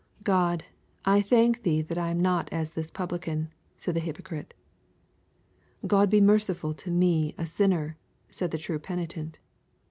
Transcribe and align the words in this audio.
'God, 0.23 0.63
I 1.05 1.21
thank 1.21 1.61
Thee 1.61 1.83
that 1.83 1.97
I 1.99 2.09
am 2.09 2.19
not 2.19 2.51
as 2.51 2.71
this 2.71 2.89
publican,' 2.89 3.51
said 3.77 3.93
the 3.95 3.99
hypocrite. 3.99 4.55
'God 5.85 6.09
be 6.09 6.19
merciful 6.19 6.73
to 6.73 6.89
me 6.89 7.35
a 7.37 7.45
sinner,' 7.45 7.97
said 8.31 8.49
the 8.49 8.57
true 8.57 8.79
penitent. 8.79 9.37